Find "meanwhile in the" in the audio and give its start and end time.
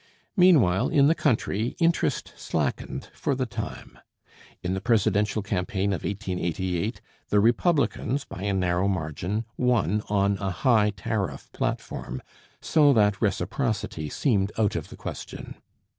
0.35-1.13